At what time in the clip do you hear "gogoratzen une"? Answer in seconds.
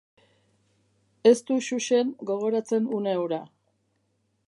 2.31-3.15